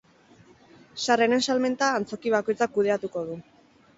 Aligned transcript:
Sarreren 1.01 1.43
salmenta 1.51 1.89
antzoki 1.99 2.33
bakoitzak 2.37 2.75
kudeatuko 2.79 3.23
du. 3.29 3.37